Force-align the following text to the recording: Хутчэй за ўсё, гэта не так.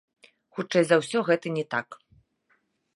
Хутчэй 0.55 0.83
за 0.87 0.95
ўсё, 1.01 1.17
гэта 1.29 1.55
не 1.59 1.65
так. 1.77 1.87